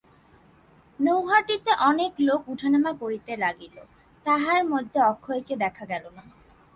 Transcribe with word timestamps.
নৈহাটিতে 0.99 1.71
অনেক 1.89 2.11
লোক 2.19 2.41
উঠানামা 2.47 2.91
করিতে 2.93 3.33
লাগিল, 3.37 3.75
তাহার 4.25 4.61
মধ্যে 4.65 4.99
অক্ষয়কে 5.01 5.53
দেখা 5.55 5.83
গেল 5.85 6.03
না। 6.15 6.23